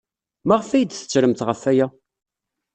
Maɣef 0.47 0.69
ay 0.71 0.83
d-tettremt 0.85 1.45
ɣef 1.47 1.61
waya? 1.67 1.87